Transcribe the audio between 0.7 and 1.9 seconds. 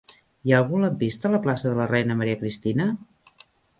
lampista a la plaça de la